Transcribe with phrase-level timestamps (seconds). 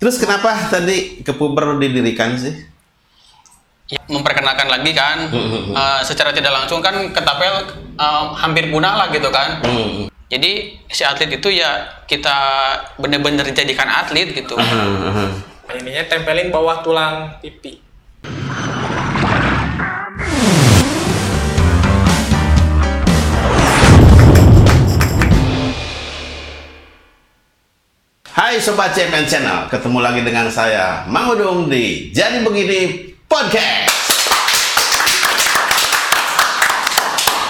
[0.00, 2.56] Terus kenapa tadi kepuber didirikan sih?
[3.90, 5.28] Ya, memperkenalkan lagi kan,
[5.74, 9.60] uh, secara tidak langsung kan ketapel uh, hampir punah lah gitu kan.
[9.60, 10.06] Hmm.
[10.30, 12.38] Jadi si atlet itu ya kita
[13.02, 14.54] bener-bener jadikan atlet gitu.
[15.74, 17.82] Ininya tempelin bawah tulang pipi.
[28.30, 33.90] Hai Sobat CMN Channel, ketemu lagi dengan saya Mang Udung di Jadi Begini Podcast.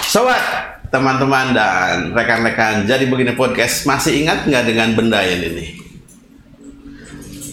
[0.09, 0.41] Sobat,
[0.89, 5.77] teman-teman dan rekan-rekan Jadi Begini Podcast masih ingat nggak dengan benda ini?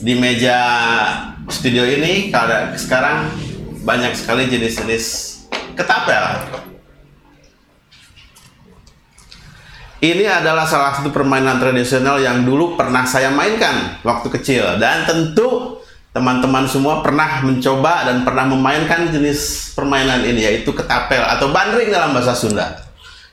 [0.08, 0.60] Di meja
[1.52, 2.32] studio ini
[2.80, 3.28] sekarang
[3.84, 5.06] banyak sekali jenis-jenis
[5.76, 6.64] ketapel.
[9.98, 15.82] Ini adalah salah satu permainan tradisional yang dulu pernah saya mainkan waktu kecil dan tentu
[16.14, 22.14] teman-teman semua pernah mencoba dan pernah memainkan jenis permainan ini yaitu ketapel atau bandring dalam
[22.14, 22.78] bahasa Sunda.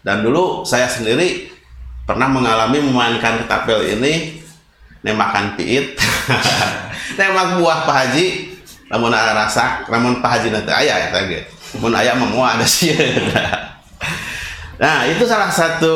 [0.01, 1.53] Dan dulu saya sendiri
[2.09, 4.41] pernah mengalami memainkan ketapel ini
[5.05, 6.01] nemakan piit,
[7.21, 8.27] nemak buah Pak Haji,
[8.89, 11.45] namun ada rasa, namun Pak Haji nanti ayah ya tadi.
[11.77, 12.97] Namun ayah memua ada sih.
[14.75, 15.95] Nah, itu salah satu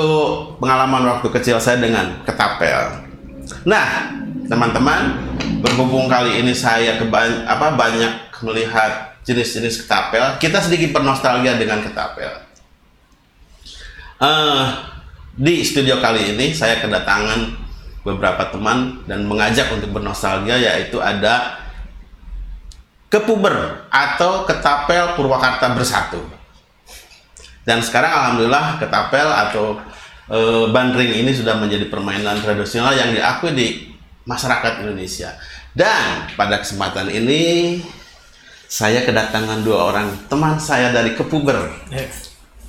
[0.62, 3.03] pengalaman waktu kecil saya dengan ketapel.
[3.67, 4.15] Nah,
[4.47, 5.19] teman-teman,
[5.59, 12.31] berhubung kali ini saya keba- apa banyak melihat jenis-jenis ketapel, kita sedikit bernostalgia dengan ketapel.
[14.19, 14.65] Eh,
[15.39, 17.55] di studio kali ini saya kedatangan
[18.03, 21.67] beberapa teman dan mengajak untuk bernostalgia yaitu ada
[23.09, 26.20] Kepuber atau Ketapel Purwakarta Bersatu.
[27.69, 29.77] Dan sekarang alhamdulillah ketapel atau
[30.24, 33.92] e, bandring ini sudah menjadi permainan tradisional yang diakui di
[34.24, 35.36] masyarakat Indonesia.
[35.77, 37.77] Dan pada kesempatan ini
[38.64, 41.69] saya kedatangan dua orang teman saya dari Kepuber.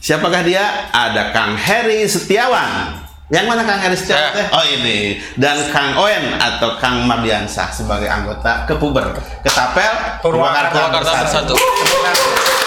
[0.04, 0.92] Siapakah dia?
[0.92, 3.00] Ada Kang Heri Setiawan.
[3.32, 4.32] Yang mana Kang Heri Setiawan?
[4.32, 4.36] Saya.
[4.36, 4.48] teh?
[4.52, 5.00] Oh ini.
[5.40, 9.16] Dan Kang Owen atau Kang Mardiansah sebagai anggota Kepuber.
[9.48, 11.56] Ketapel Purwakarta, Purwakarta Bersatu.
[11.56, 12.59] Bersatu.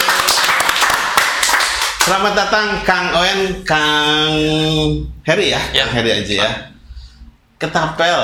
[2.02, 4.34] Selamat datang Kang Owen, Kang
[5.22, 5.86] Heri ya, Ya.
[5.86, 6.50] Kang Heri aja ya.
[7.56, 8.18] Ketapel.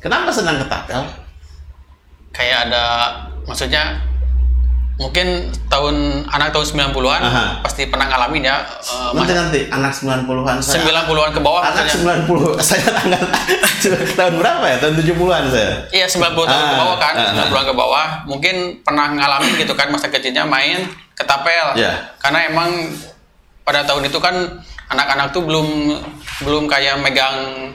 [0.00, 1.04] Kenapa senang ketapel?
[2.32, 2.84] Kayak ada
[3.44, 4.00] maksudnya
[4.96, 7.60] mungkin tahun anak tahun 90-an Aha.
[7.60, 10.80] pasti pernah ngalamin ya uh, Nanti nanti anak 90-an saya.
[11.04, 12.24] 90-an ke bawah Anak maksudnya.
[12.24, 13.20] 90 saya tanggal
[14.16, 14.76] tahun berapa ya?
[14.80, 15.70] Tahun 70-an saya.
[15.92, 17.48] Iya 90 tahun ke Ah, bawah kan, ah, ah.
[17.52, 18.06] 90 ke bawah.
[18.24, 21.66] Mungkin pernah ngalamin gitu kan masa kecilnya main ketapel.
[21.74, 22.12] Iya.
[22.20, 22.70] Karena emang
[23.64, 24.36] pada tahun itu kan
[24.86, 25.96] anak-anak tuh belum
[26.44, 27.72] belum kayak megang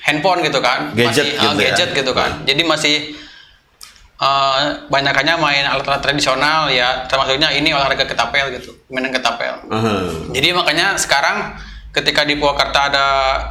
[0.00, 0.90] handphone gitu kan.
[0.96, 1.64] Gadget masih, ah, gitu ya.
[1.70, 2.30] gadget gitu kan.
[2.42, 2.96] Jadi masih
[4.20, 4.60] eh
[4.92, 9.64] banyakannya main alat-alat tradisional ya termasuknya ini olahraga ketapel gitu, mainan ketapel.
[9.72, 9.94] Aha.
[10.28, 11.56] Jadi makanya sekarang
[11.96, 13.06] ketika di Purwakarta ada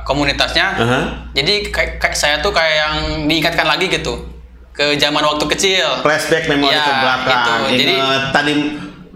[0.06, 1.00] komunitasnya, Aha.
[1.34, 4.30] jadi kayak, kayak saya tuh kayak yang diingatkan lagi gitu
[4.70, 6.06] ke zaman waktu kecil.
[6.06, 7.60] Flashback memori Ya, ke belakang.
[7.66, 7.74] gitu.
[7.82, 8.54] Jadi- tadi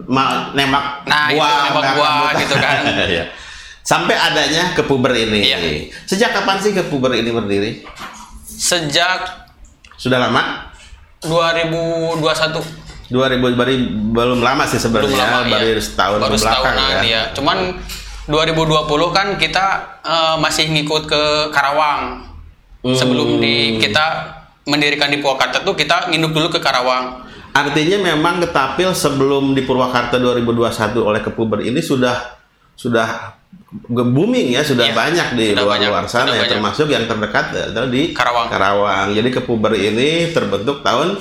[0.08, 2.78] nembak Nah, itu, buah, nembak nggak buah gitu kan.
[3.14, 3.24] Iya.
[3.84, 5.40] Sampai adanya kepuber ini.
[5.44, 5.58] Iya.
[6.08, 7.70] Sejak kapan sih kepuber ini berdiri?
[8.44, 9.44] Sejak
[10.00, 10.72] Sudah lama?
[11.24, 13.74] 2021 2000 baru
[14.16, 15.80] belum lama sih belum sebenarnya, lama baru ya.
[15.80, 17.00] setahun baru setahunan ya.
[17.04, 17.22] ya.
[17.36, 17.58] Cuman
[18.28, 19.66] 2020 kan kita
[20.00, 21.22] eh, masih ngikut ke
[21.52, 22.24] Karawang.
[22.84, 22.96] Hmm.
[22.96, 24.04] Sebelum di kita
[24.68, 27.23] mendirikan di Purwakarta tuh kita nginuk dulu ke Karawang.
[27.54, 32.34] Artinya memang Ketapil sebelum di Purwakarta 2021 oleh Kepuber ini sudah
[32.74, 33.38] sudah
[33.86, 36.50] booming ya, sudah Iya, banyak di luar banyak, luar sana ya, banyak.
[36.50, 38.50] termasuk yang terdekat adalah di Karawang.
[38.50, 39.06] Karawang.
[39.12, 41.14] Jadi Kepuber ini terbentuk tahun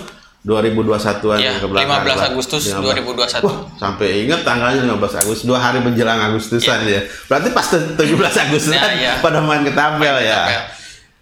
[0.43, 2.01] 2021-an Iya, ke belakang.
[2.03, 2.29] 15 Pak.
[2.33, 2.83] Agustus 15.
[2.83, 3.45] 2021.
[3.45, 6.99] Wah, sampai ingat tanggalnya 15 Agustus, dua hari menjelang Agustusan ya.
[7.29, 8.09] Berarti pas te- 17
[8.43, 9.13] Agustusan Ya, iya.
[9.21, 10.41] pada main ketapel ya.
[10.43, 10.61] ketapel.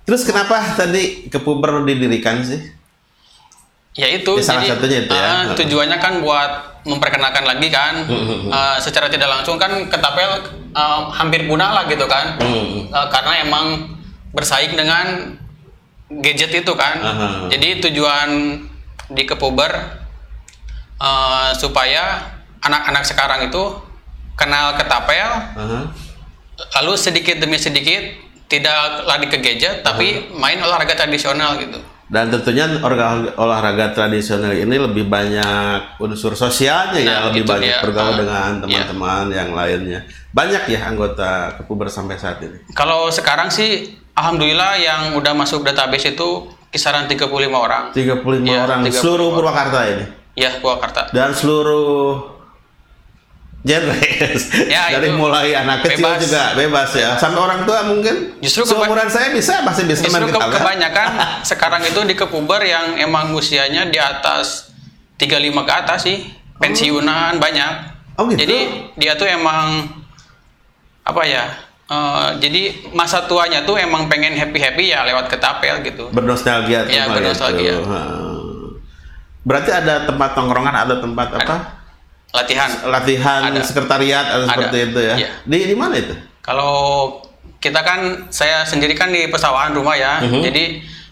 [0.01, 2.79] Terus kenapa tadi Kepuber didirikan sih?
[3.91, 5.27] Ya itu, Ya, salah jadi satunya itu ya.
[5.27, 6.51] eh, tujuannya kan buat
[6.87, 8.07] memperkenalkan lagi kan,
[8.47, 10.29] Eh, secara tidak langsung kan ketapel
[10.71, 12.39] eh, hampir punah lah gitu kan.
[12.39, 13.65] Eh, karena emang
[14.31, 15.35] bersaing dengan
[16.09, 16.95] gadget itu kan.
[16.97, 17.27] Aha.
[17.51, 18.29] Jadi tujuan
[19.11, 19.71] di Kepuber
[20.97, 23.63] eh, supaya anak-anak sekarang itu
[24.39, 25.79] kenal ketapel, Aha.
[26.79, 27.99] lalu sedikit demi sedikit
[28.47, 31.79] tidak lari ke gadget, tapi main olahraga tradisional gitu.
[32.11, 37.71] Dan tentunya olahraga, olahraga tradisional ini lebih banyak unsur sosialnya ya, Nah, lebih itu banyak
[37.71, 37.79] dia.
[37.79, 38.83] bergaul Ah, dengan iya.
[38.83, 39.99] teman-teman yang lainnya.
[40.29, 42.59] Banyak ya anggota Kepuber sampai saat ini.
[42.71, 46.29] Kalau sekarang sih, alhamdulillah yang udah masuk database itu
[46.67, 47.83] kisaran 35 orang.
[47.91, 49.35] 35 Iya, orang 35 seluruh orang.
[49.37, 51.01] Purwakarta ini Ya, Purwakarta.
[51.11, 52.40] dan seluruh
[53.61, 53.93] genre
[54.65, 56.19] Ya, dari itu mulai anak kecil bebas.
[56.19, 60.35] juga bebas ya sampai orang tua mungkin Justru seumuran saya bisa masih bisa Justru ke-
[60.35, 60.49] ya?
[60.51, 61.07] kebanyakan
[61.49, 64.73] sekarang itu di kepuber yang emang usianya di atas
[65.15, 66.17] 35 ke atas sih.
[66.57, 67.73] Pensiunan banyak.
[68.15, 68.37] Oh, gitu?
[68.39, 68.57] Jadi
[68.95, 69.85] dia tuh emang
[71.03, 71.45] apa ya?
[71.87, 72.61] eh, jadi
[72.91, 76.09] masa tuanya tuh emang pengen happy-happy ya lewat ketapel gitu.
[76.09, 77.75] bernostalgia tuh Iya, Pak, bernostalgia.
[77.79, 77.99] Ha.
[79.41, 81.55] berarti ada tempat tongkrongan ada tempat apa
[82.31, 82.69] Latihan.
[82.85, 83.59] latihan Ada.
[83.61, 84.49] sekretariat atau Ada.
[84.49, 85.29] seperti itu ya Iya.
[85.43, 86.73] di di mana itu Kalau
[87.57, 90.17] kita kan saya sendiri kan di pesawahan rumah ya.
[90.19, 90.41] Mhm.
[90.41, 90.63] Jadi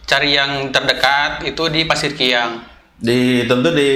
[0.03, 2.65] cari yang terdekat itu di Pasir Kiang.
[2.97, 3.91] di tentu di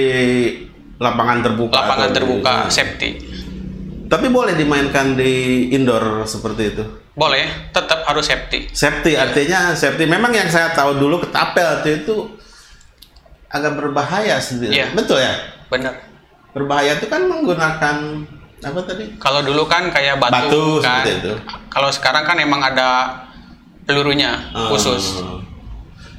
[0.96, 2.70] lapangan terbuka Lapangan di- terbuka Hmm.
[2.70, 3.10] safety.
[4.06, 5.32] tapi boleh dimainkan di
[5.70, 8.70] indoor seperti itu Boleh, tetap harus safety.
[8.70, 12.14] safety artinya safety memang yang saya tahu dulu ketapel itu, itu
[13.48, 14.86] agak berbahaya sendiri Iya.
[14.92, 15.34] betul ya
[15.66, 15.94] Bener.
[16.54, 17.96] Berbahaya itu kan menggunakan
[18.64, 21.04] apa tadi Kalau dulu kan kayak batu, Batu, kan.
[21.04, 21.34] itu.
[21.68, 23.12] Kalau sekarang kan emang ada
[23.84, 24.38] pelurunya
[24.72, 25.20] khusus.
[25.20, 25.42] Oh.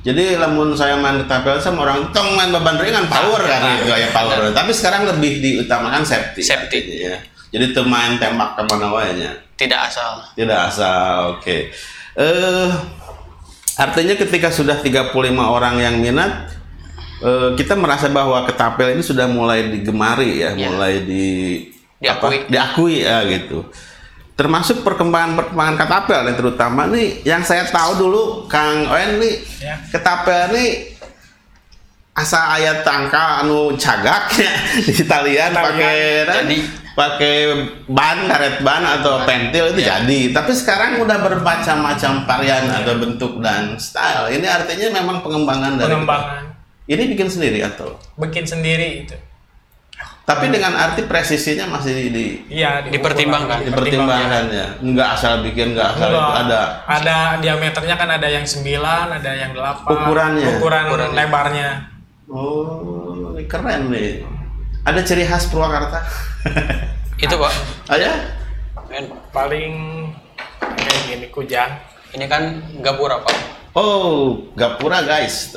[0.06, 3.90] Jadi lamun saya main ketapel sama orang tong main beban ringan power kan Nah, itu
[3.90, 4.54] kayak power.
[4.54, 6.46] Tapi sekarang lebih diutamakan safety.
[6.46, 7.10] Safety.
[7.10, 7.18] ya.
[7.50, 9.34] Jadi tuh main tembak ke mana wanya.
[9.58, 10.22] Tidak asal.
[10.38, 11.40] Tidak asal.
[11.40, 11.74] Oke.
[12.14, 12.70] Eh
[13.82, 15.10] artinya ketika sudah 35
[15.42, 16.54] orang yang minat
[17.26, 20.68] eh, kita merasa bahwa ketapel ini sudah mulai digemari ya, Iya.
[20.68, 21.26] mulai di
[21.98, 22.38] Diakui.
[22.38, 23.66] apa, diakui ya gitu.
[24.36, 29.80] Termasuk perkembangan-perkembangan ketapel yang terutama nih yang saya tahu dulu Kang Oen nih Ya.
[29.90, 30.92] ketapel nih
[32.12, 34.52] asa ayat tangka anu cagak ya
[34.86, 35.52] di Italian Italian.
[35.52, 36.58] pakai Jadi.
[36.96, 37.36] pakai
[37.86, 40.00] ban karet ban atau pentil itu Ya.
[40.00, 45.92] jadi tapi sekarang udah bermacam-macam varian atau bentuk dan style ini artinya memang pengembangan dari
[45.92, 46.55] pengembangan
[46.86, 49.18] ini bikin sendiri atau bikin sendiri itu
[50.26, 53.62] tapi dengan arti presisinya masih di iya Dipertimbangkan.
[53.64, 56.42] dipertimbangkan ya nggak asal bikin nggak asal itu Enggak.
[56.42, 58.66] ada ada diameternya kan ada yang 9
[59.14, 60.46] ada yang 8 Ukurannya.
[60.58, 61.14] ukuran Ukurannya.
[61.16, 61.70] lebarnya
[62.26, 64.26] oh ini keren nih
[64.82, 66.02] ada ciri khas Purwakarta
[67.16, 67.54] Itu pak.
[67.88, 68.12] aja
[68.86, 69.32] Men, Pak.
[69.32, 69.74] paling
[70.60, 71.72] kayak gini kujang
[72.12, 72.44] Ini kan
[72.82, 73.34] gapura pak.
[73.74, 75.54] oh gapura guys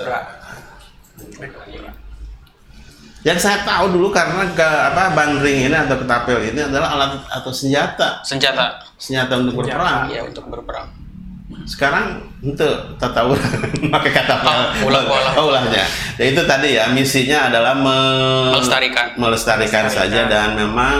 [3.20, 7.50] yang saya tahu dulu karena ke apa bandring ini atau ketapel ini adalah alat atau
[7.50, 8.79] senjata Senjata.
[8.94, 9.75] senjata untuk Senjata.
[9.75, 10.88] berperang Iya untuk berperang.
[11.65, 12.06] sekarang
[12.41, 12.65] itu
[12.97, 13.43] tata ulang
[13.94, 15.32] pakai kata Ah, ulah-ulah.
[15.35, 15.82] oh, ulahnya
[16.15, 19.06] ya, itu tadi ya misinya adalah me- Melestarikan.
[19.17, 20.29] melestarikan saja Melestarikan.
[20.29, 20.97] dan memang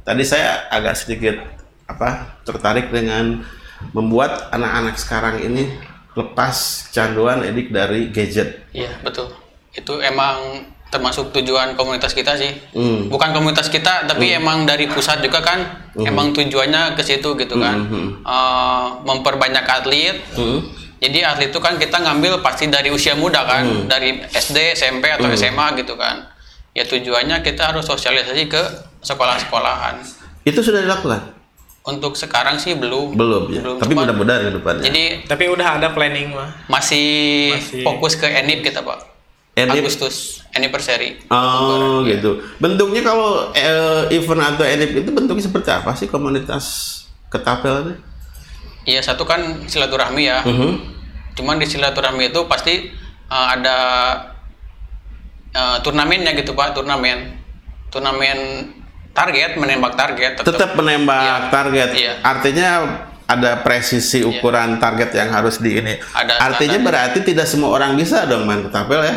[0.00, 1.36] tadi saya agak sedikit
[1.84, 3.44] apa tertarik dengan
[3.92, 5.68] membuat anak-anak sekarang ini
[6.12, 6.56] lepas
[6.88, 9.30] kecanduan edik dari gadget Iya betul.
[9.72, 12.50] Itu emang termasuk tujuan komunitas kita sih.
[12.72, 13.06] Hmm.
[13.06, 15.62] Bukan komunitas kita, tapi emang dari pusat juga kan.
[15.96, 17.78] Emang tujuannya ke situ gitu kan.
[17.80, 20.18] Hmm, Eh, memperbanyak atlet.
[20.32, 20.58] Hmm.
[20.98, 25.30] Jadi atlet itu kan kita ngambil pasti dari usia muda kan, dari SD, SMP atau
[25.30, 26.26] SMA gitu kan.
[26.70, 28.62] Ya tujuannya kita harus sosialisasi ke
[29.00, 29.98] sekolah-sekolahan.
[30.40, 31.36] itu sudah dilakukan
[31.82, 33.12] Untuk sekarang sih belum.
[33.12, 37.82] belum ya tapi cuman- mudah-mudahan ke depannya Jadi tapi udah ada planning mah masih, Masih.
[37.82, 39.09] fokus ke ENIP kita pak.
[39.50, 41.18] Enip- Agustus anniversary.
[41.28, 42.38] Oh gitu.
[42.56, 46.64] Bentuknya kalau eh, event atau enip itu bentuknya seperti apa sih komunitas
[47.28, 47.94] ketapel itu?
[48.86, 50.40] Iya satu kan silaturahmi ya.
[50.42, 50.70] Mhm.
[51.34, 52.90] Cuman di silaturahmi itu pasti
[53.28, 53.78] uh, ada
[55.52, 57.36] uh, turnamennya gitu pak, turnamen,
[57.88, 58.38] turnamen
[59.10, 60.40] target, menembak target.
[60.40, 61.50] Tetap menembak Iya.
[61.50, 61.88] target.
[61.92, 62.12] Iya.
[62.22, 62.68] Artinya
[63.26, 65.94] ada presisi ukuran target yang harus di ini.
[66.10, 69.16] Ada Artinya berarti tidak semua orang bisa dong main ketapel ya.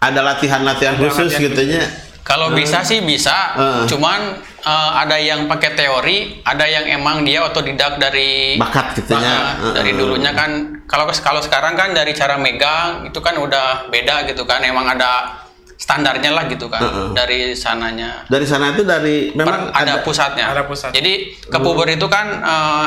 [0.00, 1.84] Ada latihan-latihan Ada khusus latihan gitu nya.
[2.24, 3.84] Kalau bisa sih bisa, Heeh.
[3.90, 9.56] cuman uh, ada yang pakai teori, ada yang emang dia otodidak dari Bakat gitu nya.
[9.56, 14.30] Nah, dari dulunya kan kalau kalau sekarang kan dari cara megang itu kan udah beda
[14.30, 15.42] gitu kan, emang ada
[15.80, 17.08] standarnya lah gitu kan Heeh.
[17.16, 18.24] dari sananya.
[18.28, 20.44] Dari sana itu dari memang Per- ada, pusatnya.
[20.52, 20.92] Ada pusat.
[20.92, 22.86] Jadi Kepuber itu kan eh,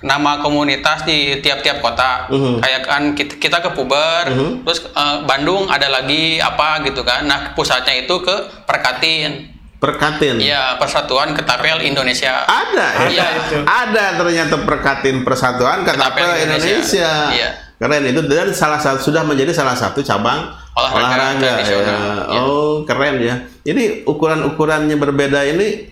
[0.00, 2.26] nama komunitas di tiap-tiap kota.
[2.28, 2.58] Mhm.
[2.58, 4.64] Kayak kan kita, kita ke Puber, Mhm.
[4.64, 7.24] terus eh, Bandung ada lagi apa gitu kan.
[7.24, 9.56] Nah, pusatnya itu ke Perkatin.
[9.80, 10.36] perkatin.
[10.36, 12.44] Iya, Persatuan Ketapel Indonesia.
[12.44, 13.24] Ada, Iya.
[13.48, 13.60] ya.
[13.64, 16.68] ada ternyata perkatin persatuan ketapel Ketapel Indonesia.
[16.68, 17.12] Indonesia.
[17.32, 17.48] Iya.
[17.80, 21.96] Keren itu dan salah satu sudah menjadi salah satu cabang Olahraga tradisional.
[21.96, 22.28] ya.
[22.28, 22.40] Iya.
[22.44, 23.40] Oh keren ya.
[23.64, 25.88] Ini ukuran-ukurannya berbeda ini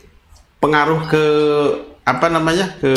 [0.60, 1.24] pengaruh ke
[2.08, 2.92] apa namanya ke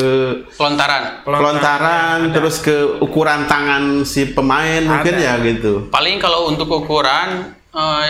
[0.56, 1.20] Pelontaran.
[1.27, 5.91] pelontaran terus ke ukuran tangan si pemain mungkin ya gitu.
[5.91, 8.08] Paling kalau untuk ukuran eh,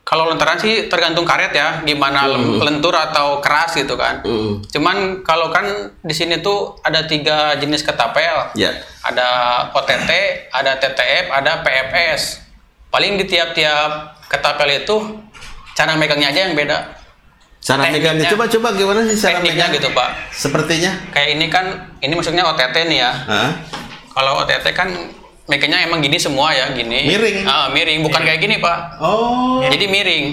[0.00, 4.18] kalau lontaran sih tergantung karet ya, gimana lem- lentur atau keras gitu kan.
[4.26, 4.66] Mm.
[4.66, 5.62] Cuman kalau kan
[6.02, 8.50] di sini tuh ada tiga jenis ketapel.
[8.58, 8.74] Ya.
[9.06, 9.28] Ada
[9.70, 10.10] OTT,
[10.50, 12.42] ada TTF, ada PFS.
[12.90, 14.98] Paling di tiap-tiap ketapel itu
[15.78, 16.99] cara megangnya aja yang beda.
[17.60, 19.76] Cara megangnya coba-coba gimana sih cara Tekniknya megang?
[19.76, 20.08] gitu, Pak.
[20.30, 20.90] Sepertinya.
[21.10, 21.64] Kayak ini kan,
[21.98, 23.12] ini maksudnya OTT nih ya.
[23.12, 23.50] Hah?
[24.10, 24.88] Kalau OTT kan
[25.44, 27.04] megangnya emang gini semua ya, gini.
[27.04, 27.44] Miring.
[27.44, 28.96] Ah, miring, bukan kayak gini, Pak.
[28.98, 29.60] Oh.
[29.62, 30.26] Jadi miring.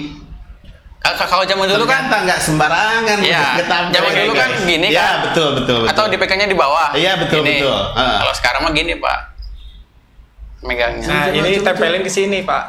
[0.98, 4.64] Ka- ka- Kalau zaman dulu kan nggak sembarangan Iya, ketapel zaman dulu kan gitu.
[4.66, 5.16] gini Iya, kan.
[5.22, 5.92] betul betul betul.
[5.94, 6.90] atau dipegangnya di bawah.
[6.90, 7.60] Iya, betul, Gini.
[7.60, 7.78] betul.
[7.94, 8.18] Ah.
[8.18, 9.18] Kalau sekarang mah gini, Pak.
[10.58, 11.06] Megangnya.
[11.06, 12.64] Nah, Coba, ini coba, tempelin ke sini, Pak.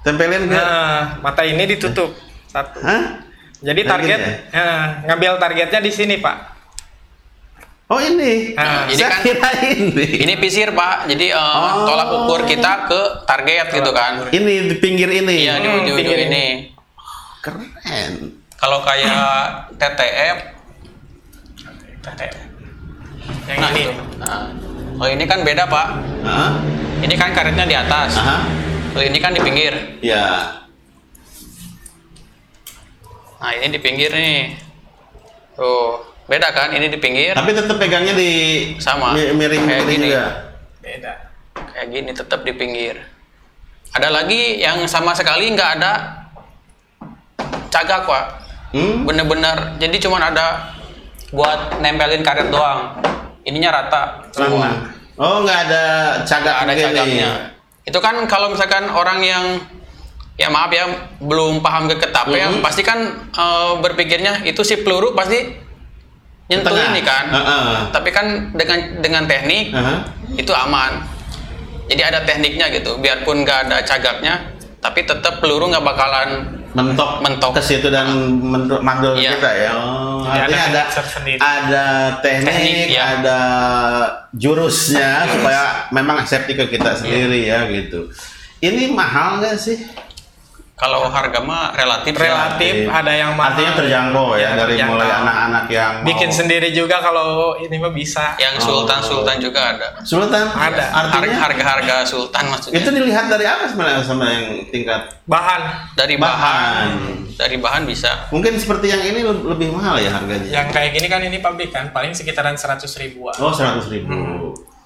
[0.00, 2.14] tempelin ke Nah, mata ini ditutup
[2.46, 2.78] satu.
[2.80, 3.25] Hah?
[3.58, 6.36] Jadi Kayak target gini eh, ngambil targetnya di sini, Pak.
[7.86, 8.50] Oh ini.
[8.52, 10.06] Nah, ini Saya kan- kira ini.
[10.18, 11.06] Ini pisir, Pak.
[11.06, 11.86] Jadi eh, Oh.
[11.86, 14.26] tolak ukur kita ke target gitu kan.
[14.28, 15.46] Ini di pinggir ini.
[15.46, 16.44] Iya, di Hmm, ujung-ujung pinggir ini.
[17.40, 18.12] Keren.
[18.56, 19.22] Kalau kayak
[19.72, 20.38] TTF,
[23.46, 23.82] Yang nah ini.
[23.84, 23.92] itu.
[24.18, 24.42] Nah,
[24.96, 25.86] kalau ini kan beda, Pak.
[26.24, 26.50] Hah?
[26.98, 28.16] Ini kan karetnya di atas.
[28.16, 28.36] Aha.
[28.90, 29.72] Kalau ini kan di pinggir.
[30.00, 30.26] Ya.
[33.36, 34.56] Nah, ini di pinggir nih.
[35.52, 36.68] Tuh, beda kan?
[36.70, 37.32] Ini di pinggir.
[37.32, 38.32] Tapi tetap pegangnya di
[38.76, 39.12] Sama.
[39.12, 40.08] mi- miring Kayak miring gini.
[40.08, 40.26] juga.
[40.78, 41.12] Beda.
[41.66, 42.96] kayak gini tetap di pinggir
[43.90, 45.92] ada lagi yang sama sekali nggak ada
[47.68, 48.24] cagak pak
[48.66, 49.02] Hmm?
[49.02, 50.72] bener-bener jadi cuman ada
[51.30, 52.96] buat nempelin karet doang
[53.42, 54.88] ininya rata semua Hmm.
[55.16, 55.84] Oh, nggak ada
[56.22, 57.30] cagak nggak ada cagaknya
[57.82, 59.44] itu kan kalau misalkan orang yang
[60.36, 60.84] ya maaf ya
[61.18, 62.60] belum paham ke ketapel Mhm.
[62.60, 65.64] pasti kan eh, berpikirnya itu si peluru pasti
[66.46, 66.92] nyentuh Tengah.
[66.92, 67.66] ini kan Heeh.
[67.90, 70.06] tapi kan dengan dengan teknik Aha.
[70.32, 71.02] itu aman.
[71.86, 76.30] Jadi ada tekniknya gitu, biarpun nggak ada cagaknya, tapi tetap peluru nggak bakalan
[76.74, 77.54] mentok Mentok.
[77.54, 79.38] ke situ dan mentok mandul Iya.
[79.38, 79.70] kita ya.
[79.72, 81.02] Oh, Jadi artinya ada ada
[81.38, 81.86] ada
[82.20, 83.02] teknik, Teknik, ya.
[83.16, 83.40] ada
[84.32, 88.10] jurusnya supaya memang safety ke kita sendiri ya gitu.
[88.58, 89.78] Ini mahal nggak sih?
[90.76, 92.12] Kalau harga mah relatif.
[92.12, 92.28] ya.
[92.28, 93.56] Relatif ada yang mahal.
[93.56, 94.92] Artinya terjangkau ya, Ya, dari terjangkau.
[94.92, 98.36] mulai anak-anak yang mau- Bikin sendiri juga kalau ini mah bisa.
[98.36, 98.64] Yang Oh.
[98.84, 99.88] sultan sultan juga ada.
[100.02, 100.84] Sultan Ada.
[100.92, 102.76] Artinya Harga harga sultan maksudnya.
[102.76, 105.62] itu dilihat dari apa sebenarnya sama yang tingkat Bahan
[105.94, 106.88] dari bahan.
[106.92, 107.24] bahan.
[107.34, 108.28] Dari bahan bisa.
[108.30, 110.48] Mungkin seperti yang ini le- lebih mahal ya harganya.
[110.50, 113.32] yang kayak gini kan ini pabrikan paling sekitaran 100 ribuan.
[113.36, 114.12] Oh, seratus ribu.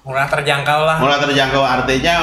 [0.01, 0.97] Murah terjangkau lah.
[0.97, 2.13] Mulai terjangkau artinya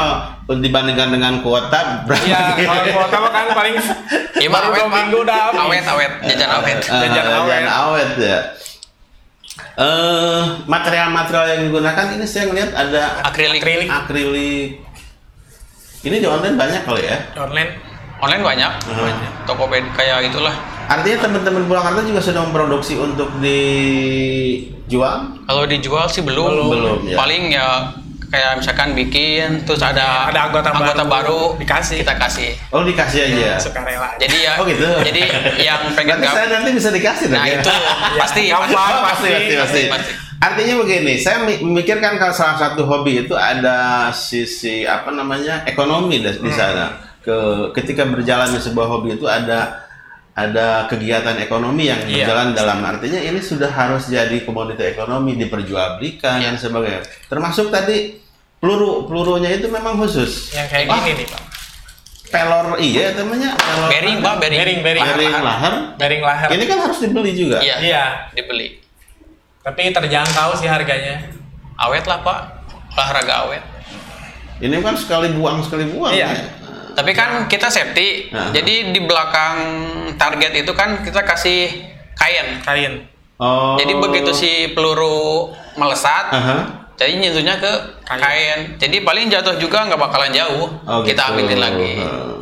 [0.51, 2.27] dibandingkan dengan kuota berapa?
[2.27, 5.61] Iya, kalau kuota mah kan paling mah baru awet minggu udah habis.
[5.63, 6.79] Awet awet jajan awet.
[6.83, 7.47] Eh, Jajan awet.
[7.47, 8.39] jajan awet ya.
[9.79, 13.63] Eh, material-material yang digunakan ini saya ngelihat ada Akrilik.
[13.63, 13.89] Akrilik.
[13.91, 14.69] akrilik.
[16.03, 17.19] Ini di online banyak kali ya.
[17.39, 17.71] Online.
[18.19, 18.73] Online banyak.
[18.91, 19.15] Hmm.
[19.47, 20.55] Tokopedia kayak itulah.
[20.89, 25.17] Artinya teman-teman Purwakarta juga sudah memproduksi untuk dijual.
[25.45, 26.49] Kalau dijual sih belum.
[26.49, 27.17] Belum, belum, ya.
[27.17, 27.69] Paling ya
[28.29, 32.01] kayak misalkan bikin terus ada Ada anggota baru, baru dikasih.
[32.01, 32.51] kita kasih.
[32.71, 33.57] Oh, dikasih aja.
[33.59, 34.17] Sukarela.
[34.17, 34.85] Jadi ya Oh gitu.
[35.03, 35.23] jadi
[35.59, 37.57] yang pengen gab- saya nanti bisa dikasih Nah ya?
[37.59, 37.73] itu
[38.17, 38.43] pasti.
[38.49, 39.83] Oh, pasti, pasti, pasti.
[39.89, 40.13] Pasti.
[40.39, 46.17] Artinya begini, saya mi- memikirkan kalau salah satu hobi itu ada sisi apa namanya ekonomi
[46.17, 46.47] di, Hmm.
[46.47, 46.95] di sana.
[47.19, 47.35] Ke
[47.75, 49.88] ketika berjalannya sebuah hobi itu ada
[50.39, 52.23] ada kegiatan ekonomi yang Iya.
[52.23, 56.63] berjalan dalam artinya ini sudah harus jadi komoditi ekonomi diperjualbelikan dan Iya.
[56.63, 57.03] sebagainya.
[57.27, 58.23] Termasuk tadi
[58.57, 60.55] peluru pelurunya itu memang khusus.
[60.55, 61.43] Yang kayak Wah, gini nih, Pak.
[62.29, 65.01] pelor iya namanya pelor Bearing pak bearing Bearing, bearing.
[65.03, 65.75] bearing Lahar.
[65.97, 66.49] Bearing lahar.
[66.53, 67.59] Ini kan harus dibeli juga.
[67.59, 68.05] Iya Iya.
[68.31, 68.79] dibeli
[69.59, 71.25] Tapi terjangkau sih harganya.
[71.75, 72.39] awet lah pak
[72.91, 73.65] olahraga awet
[74.59, 76.11] Ini kan sekali buang sekali buang.
[76.11, 76.29] Iya.
[76.29, 76.43] ya.
[76.99, 78.51] Tapi kan kita safety Nah.
[78.51, 79.57] jadi di belakang
[80.15, 81.71] target itu kan kita kasih
[82.13, 83.07] kain Kain.
[83.37, 83.79] Oh.
[83.79, 86.59] jadi begitu si peluru melesat Aha.
[86.93, 87.71] jadi nyentuhnya ke
[88.05, 88.19] Kain.
[88.19, 88.61] kain.
[88.77, 91.31] jadi paling jatuh juga nggak bakalan jauh Oh, kita gitu.
[91.33, 92.35] ambilin lagi Hmm.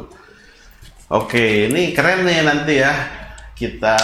[1.08, 2.90] Oke, ini keren nih nanti ya.
[3.54, 3.94] Kita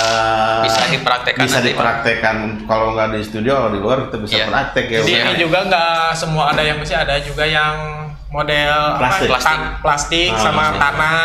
[0.63, 2.37] Bisa dipraktekkan Bisa dipraktekkan.
[2.63, 4.47] Kalau nggak di studio, di luar kita bisa Iya.
[4.47, 4.99] praktek ya.
[5.03, 8.02] Jadi ini juga nggak semua ada yang mesti ada juga yang
[8.33, 9.29] model Plastik.
[9.29, 9.39] apa?
[9.39, 10.81] Tan- plastik Oh, sama plastik.
[10.81, 11.19] tanah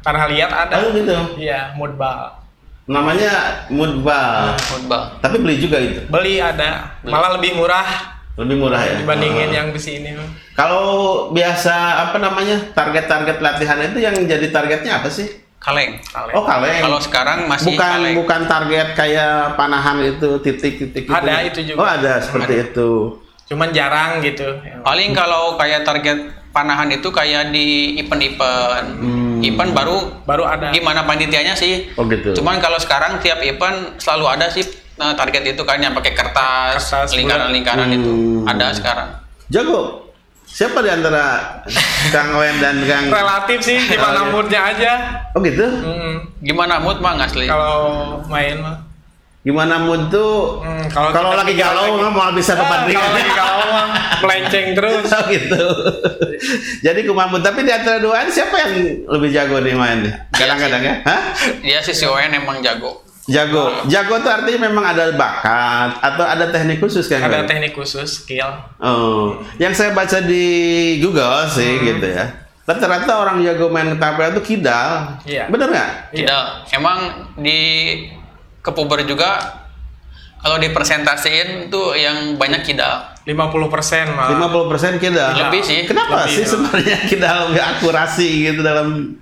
[0.00, 0.74] tanah liat ada.
[0.78, 1.14] Oh gitu.
[1.36, 2.38] Iya, mudbal.
[2.82, 4.58] Namanya Mudbal.
[4.58, 6.02] football Tapi beli juga itu.
[6.04, 7.86] Beli ada, malah lebih murah
[8.32, 8.96] Lebih murah ya.
[8.96, 9.54] dibandingin Oh.
[9.54, 10.10] yang di sini.
[10.52, 10.84] Kalau
[11.30, 15.28] biasa apa namanya target-target latihan itu yang jadi targetnya apa sih?
[15.58, 15.94] kaleng.
[16.02, 16.34] Kaleng.
[16.34, 16.80] Oh kaleng.
[16.80, 18.14] Kalau sekarang masih bukan kaleng.
[18.18, 21.14] bukan target kayak panahan itu titik-titik gitu.
[21.14, 21.78] Ada itu juga.
[21.78, 22.90] Oh ada seperti itu.
[23.46, 24.58] Cuman jarang gitu.
[24.82, 26.18] Paling kalau kayak target
[26.52, 27.66] panahan itu kayak di
[27.98, 28.88] event-event.
[28.94, 29.40] Hmm.
[29.40, 30.70] Event baru Baru ada.
[30.70, 31.90] gimana panitianya sih.
[31.94, 32.32] Oh gitu.
[32.32, 34.62] Cuman kalau sekarang tiap event selalu ada sih
[34.94, 37.98] nah, target itu kan yang pakai kertas, Kertas lingkaran-lingkaran bulat.
[37.98, 38.44] itu Hmm.
[38.46, 39.08] ada sekarang.
[39.48, 39.98] Jago.
[40.44, 41.48] Siapa di antara
[42.12, 43.08] Kang Wen dan Kang?
[43.14, 44.92] Relatif sih gimana moodnya aja.
[45.32, 45.64] Oh gitu.
[45.64, 47.48] Hmm, Gimana mood mah asli?
[47.48, 48.76] kalau main mah.
[49.42, 50.62] Gimana mood tuh?
[50.62, 52.94] Hmm, kalau lagi galau lagi- mau bisa ke Ah, Bandung.
[52.94, 53.70] Kalau lagi galau
[54.22, 55.02] melenceng terus.
[55.12, 55.62] Oh gitu.
[56.80, 57.42] Jadi kumaha mood.
[57.42, 58.72] Tapi di antara dua ini siapa yang
[59.10, 60.14] lebih jago nih main nih?
[60.30, 60.94] Kadang-kadang ya?
[61.02, 61.22] Hah?
[61.58, 63.02] Dia si si Owen emang jago.
[63.24, 63.82] Jago.
[63.86, 67.22] Jago tuh artinya memang ada bakat atau ada teknik khusus kan?
[67.22, 68.46] Ada teknik khusus, skill.
[68.78, 70.46] Oh, yang saya baca di
[70.98, 72.30] Google sih gitu ya.
[72.62, 75.18] Rata-rata orang jago main ketapel itu kidal.
[75.22, 75.46] Iya.
[75.46, 75.90] Bener nggak?
[76.10, 76.18] Iya.
[76.20, 76.46] Tidak.
[76.72, 76.98] Emang
[77.36, 77.58] di
[78.62, 79.60] kepuber juga
[80.38, 83.14] kalau dipresentasiin tuh yang banyak kidal.
[83.22, 83.38] 50%
[84.10, 84.34] malah.
[84.34, 85.30] 50% kidal.
[85.38, 85.86] Lebih sih.
[85.86, 86.48] Kenapa Lebih, sih ya.
[86.50, 89.18] sebenarnya kidal nggak akurasi gitu dalam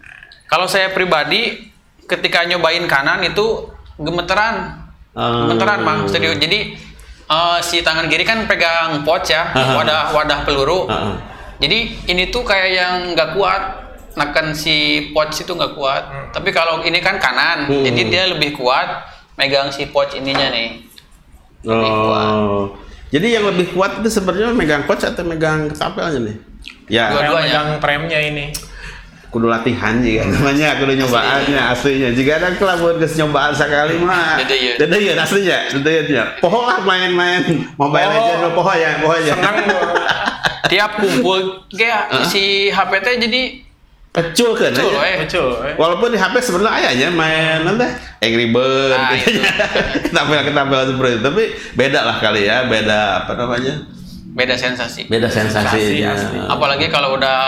[0.49, 1.69] Kalau saya pribadi
[2.09, 3.69] ketika nyobain kanan itu
[4.01, 4.81] gemeteran.
[5.13, 5.45] Oh.
[5.45, 6.09] Gemeteran, Mang.
[6.09, 6.41] Serius.
[6.41, 6.75] Jadi
[7.29, 9.77] eh, si tangan kiri kan pegang pouch ya, Aha.
[9.77, 10.89] wadah wadah peluru.
[10.89, 11.15] Heeh.
[11.61, 11.79] Jadi
[12.09, 13.63] ini tuh kayak yang nggak kuat,
[14.17, 14.75] neken si
[15.13, 16.33] pouch itu nggak kuat.
[16.33, 17.85] Tapi kalau ini kan kanan, Hmm.
[17.85, 19.10] jadi dia lebih kuat
[19.41, 20.85] megang si pouch ininya nih.
[21.63, 22.25] Lebih kuat.
[22.37, 22.65] Oh.
[23.09, 26.37] Jadi yang lebih kuat itu sebenarnya megang coach atau megang ketapelnya nih?
[26.87, 27.41] Ya, Dua- Yang Dua-duanya.
[27.43, 28.47] megang premnya ini.
[29.31, 34.75] kudu latihan juga namanya kudu nyobaannya aslinya jika ada kelabuan geus nyobaan sekali mah Dedeyeun.
[34.75, 37.47] dedeyeun aslinya dedeyeun ya poho lah main-main
[37.79, 38.19] mobile Poho.
[38.27, 39.57] legend mah poho ya poho ya Senang
[40.67, 43.43] Tiap kumpul kayak si HPT jadi
[44.11, 45.07] kecil kan Kecil, aja.
[45.07, 45.71] eh.
[45.71, 45.75] Eh.
[45.75, 47.87] walaupun di HP sebenarnya ayahnya main nanti
[48.19, 49.43] Angry Bird Ah, gitu itu.
[50.05, 53.87] ketapel ketapel seperti itu tapi beda lah kali ya beda apa namanya
[54.31, 55.07] beda sensasi.
[55.07, 56.39] beda sensasinya Sensasi asli.
[56.43, 57.39] Apalagi kalau udah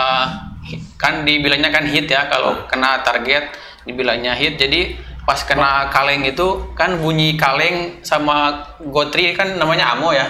[0.95, 3.51] kan dibilangnya kan hit ya kalau kena target
[3.83, 10.11] dibilangnya hit jadi pas kena kaleng itu kan bunyi kaleng sama gotri kan namanya amo
[10.11, 10.27] ya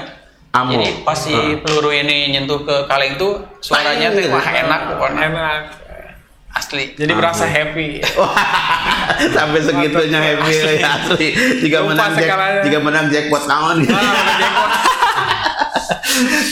[0.52, 0.69] Amo.
[0.72, 1.58] jadi pas si Heeh.
[1.60, 5.62] peluru ini nyentuh ke kaleng tuh suaranya tuh wah enak pokoknya Enak.
[6.54, 6.94] Asli.
[6.94, 8.00] Jadi berasa happy.
[9.36, 11.28] sampai segitunya happy ya, asli.
[11.66, 12.30] Jika Lupa menang jack,
[12.66, 13.44] jika menang jackpot
[13.82, 13.94] gitu.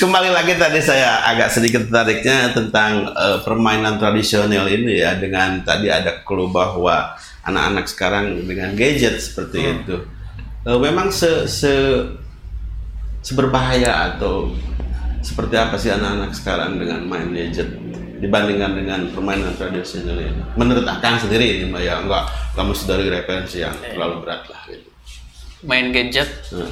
[0.01, 5.87] Kembali lagi tadi saya agak sedikit tertariknya tentang eh, permainan tradisional ini ya dengan tadi
[5.87, 7.13] ada clue bahwa
[7.45, 10.01] anak-anak sekarang dengan gadget seperti itu.
[10.65, 11.73] Eh, memang se, se
[13.21, 14.49] seberbahaya atau
[15.21, 17.69] seperti apa sih anak-anak sekarang dengan main gadget
[18.21, 20.43] dibandingkan dengan permainan tradisional ini?
[20.53, 22.23] Menurut Akang sendiri ini Mbak, ya enggak
[22.55, 24.89] mesti dari referensi yang terlalu berat lah gitu.
[25.61, 26.69] main gadget Nah,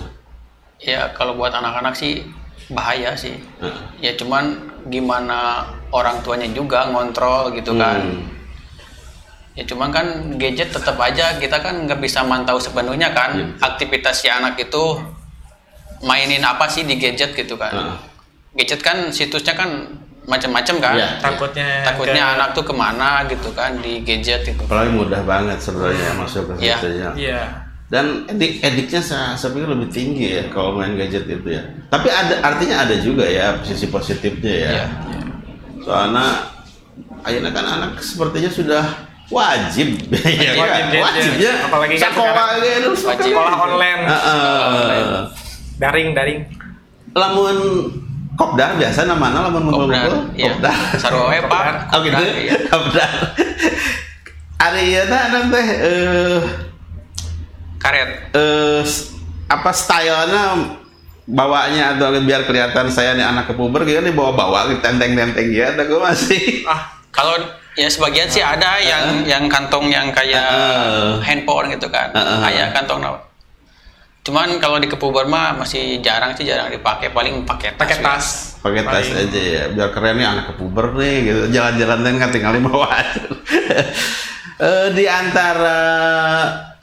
[0.77, 2.25] ya kalau buat anak-anak sih
[2.69, 3.73] bahaya sih nah.
[3.97, 4.57] ya cuman
[4.87, 8.25] gimana orang tuanya juga ngontrol gitu kan Hmm.
[9.53, 10.07] Ya cuman kan
[10.39, 13.45] gadget tetap aja kita kan nggak bisa mantau sepenuhnya kan Iya.
[13.59, 14.83] aktivitas si anak itu
[15.99, 17.73] mainin apa sih di gadget gitu kan.
[17.75, 17.97] Heeh.
[18.55, 20.93] Gadget kan situsnya kan macam-macam kan.
[20.93, 21.09] Iya.
[21.17, 24.61] Takutnya Takutnya ke- anak tuh ke mana gitu kan di gadget itu.
[24.61, 26.77] Apalagi mudah banget sebenarnya masuk ke Iya.
[26.85, 27.09] ya.
[27.17, 27.41] Iya.
[27.89, 31.65] Dan edik ediknya saya, saya pikir lebih tinggi ya kalau main gadget itu ya.
[31.89, 34.71] Tapi ada artinya ada juga ya sisi positifnya ya.
[34.71, 34.85] Iya.
[35.81, 36.25] Soalnya
[37.19, 38.85] akhirnya kan anak sepertinya sudah
[39.27, 40.61] wajib, ya kan?
[40.61, 41.01] Wajib gadget.
[41.01, 41.53] wajib ya.
[41.65, 43.31] Apalagi kan sekolah sekarang gitu, wajib.
[43.33, 44.01] Sekolah online.
[44.05, 45.21] Heeh.
[45.79, 46.39] Daring, daring.
[47.09, 47.57] Lamun
[48.39, 50.55] kopdar biasa namanya lamun Kopdar, ngumpul iya.
[50.55, 50.75] kopdar.
[50.95, 51.63] Sarua we, Pak.
[51.93, 52.15] Oh gitu.
[52.71, 53.11] Kopdar.
[54.59, 56.39] Ari ieu teh teh eh
[57.79, 58.09] Karet.
[58.31, 58.81] eh
[59.49, 60.75] apa stylenya
[61.29, 65.99] bawanya atau biar kelihatan saya nih anak kepuber gitu nih bawa-bawa tenteng-tenteng ya ada gue
[65.99, 67.35] masih Ah, Kalau
[67.77, 70.45] ya sebagian sih ada yang yang kantong yang kayak
[71.25, 72.13] handphone gitu kan.
[72.13, 72.37] Heeh.
[72.45, 73.01] Kayak kantong.
[74.19, 77.79] Cuman kalau di kepuber mah masih jarang sih jarang dipakai paling pakai tas.
[77.79, 78.03] pakai ya.
[78.03, 78.25] tas.
[78.59, 82.51] pakai tas Paling- aja ya biar keren nih anak kepuber nih gitu jalan-jalan kan tinggal
[82.51, 82.89] di bawah
[84.59, 85.79] Eh, di antara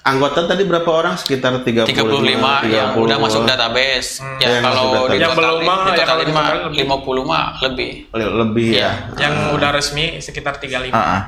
[0.01, 3.05] anggota tadi berapa orang sekitar 35 35 yang 30.
[3.05, 4.11] udah masuk database.
[4.17, 4.41] Hmm.
[4.41, 5.13] ya Yang kalau database.
[5.13, 6.79] di Yang belum mah, ya kalau mah lebih.
[6.89, 7.91] 50 mah lebih.
[8.11, 8.91] Le- lebih ya, Iya.
[9.21, 10.89] Yang udah resmi sekitar 35.
[10.89, 11.23] Ah, ah.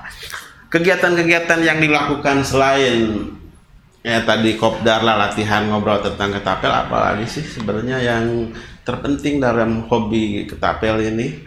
[0.68, 3.28] kegiatan-kegiatan yang dilakukan selain
[4.00, 10.44] ya tadi kopdar lah latihan ngobrol tentang ketapel apalagi sih sebenarnya yang terpenting dalam hobi
[10.44, 11.44] ketapel ini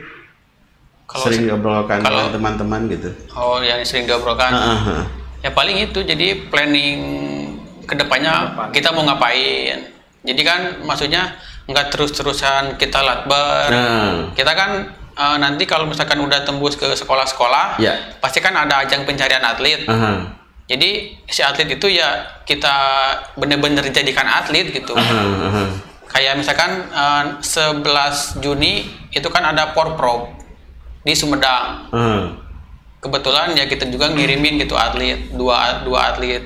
[1.06, 4.48] Kalau sering diobrolkan kalau- dengan teman-teman gitu Oh, yang sering diobrolkan.
[4.48, 5.04] Ah, ah.
[5.40, 7.00] Ya paling itu jadi planning
[7.84, 8.68] ke depannya Ke depan.
[8.72, 9.92] kita mau ngapain.
[10.22, 11.36] Jadi kan maksudnya
[11.66, 13.68] nggak terus-terusan kita latber.
[13.68, 14.32] Nah.
[14.32, 14.72] Kita kan
[15.12, 18.16] eh, nanti kalau misalkan udah tembus ke sekolah-sekolah, Ya.
[18.18, 19.84] pasti kan ada ajang pencarian atlet.
[19.84, 20.40] Aha.
[20.70, 22.76] Jadi si atlet itu ya kita
[23.36, 24.94] bener-bener jadikan atlet gitu.
[26.12, 30.32] Kayak misalkan eh, 11 Juni itu kan ada Porprov
[31.02, 31.88] di Sumedang.
[33.02, 36.46] Kebetulan ya kita juga ngirimin gitu atlet, dua dua atlet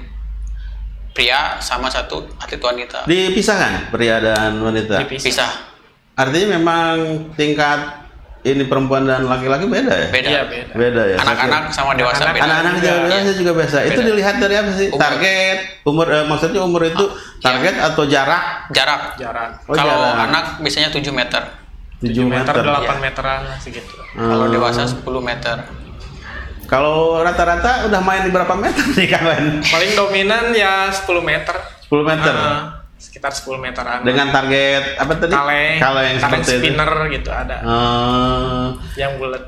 [1.12, 3.04] pria sama satu atlet wanita.
[3.08, 5.04] Dipisahkan pria dan wanita.
[5.04, 5.25] Dipisah.
[5.28, 5.51] Pisah.
[6.15, 6.95] Artinya memang
[7.36, 8.05] tingkat
[8.46, 10.08] ini perempuan dan laki-laki beda ya?
[10.08, 10.28] Beda.
[10.28, 10.72] Iya, beda.
[10.72, 11.18] Beda ya.
[11.18, 12.46] Anak-anak sama dewasa Anak-anak- beda.
[12.46, 13.78] Anak-anak juga dewasa juga biasa.
[13.84, 14.08] Itu Beda.
[14.08, 14.88] dilihat dari apa sih?
[14.88, 15.02] Umur.
[15.02, 17.06] Target, umur eh, maksudnya umur itu
[17.40, 18.44] target atau jarak?
[18.70, 19.02] Jarak.
[19.18, 19.50] Jarak.
[19.66, 20.26] Oh, Kalau jarak.
[20.26, 21.42] anak biasanya 7 meter.
[21.98, 22.54] 7 meter.
[22.54, 22.94] meter, 8 Iya.
[23.02, 23.94] meteran lah segitu.
[24.12, 24.54] Kalau Hmm.
[24.54, 25.58] dewasa 10 meter.
[26.66, 29.62] Kalau rata-rata udah main di berapa meter nih kalian?
[29.64, 31.54] Paling dominan ya 10 meter.
[31.84, 32.34] 10 meter.
[32.34, 34.00] Ah, sekitar 10 meteran.
[34.02, 35.32] Dengan target apa tadi?
[35.32, 36.60] kaleng, Kaleng kaleng seperti itu.
[36.62, 37.56] spinner gitu ada.
[37.60, 38.66] Eh,
[38.98, 39.44] Yang bulat.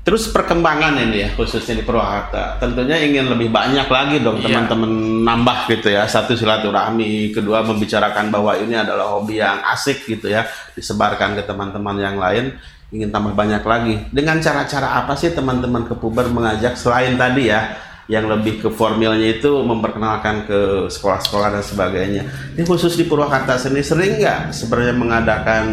[0.00, 4.48] Terus perkembangan ini ya khususnya di Purwakarta tentunya ingin lebih banyak lagi dong Iya.
[4.48, 4.90] teman-teman
[5.22, 10.48] nambah gitu ya satu silaturahmi kedua membicarakan bahwa ini adalah hobi yang asik gitu ya
[10.72, 12.56] disebarkan ke teman-teman yang lain
[12.90, 17.76] ingin tambah banyak lagi dengan cara-cara apa sih teman-teman ke puber mengajak selain tadi ya
[18.10, 22.22] yang lebih ke formilnya itu memperkenalkan ke sekolah-sekolah dan sebagainya
[22.58, 25.64] ini khusus di Purwakarta sendiri sering nggak sebenarnya mengadakan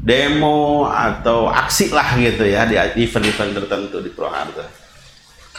[0.00, 4.64] demo atau aksi lah gitu ya di event-event tertentu di Purwakarta.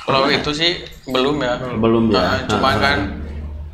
[0.01, 1.53] Kalau itu sih belum ya.
[1.77, 2.17] Belum ya.
[2.17, 2.99] Nah, cuman Ah, kan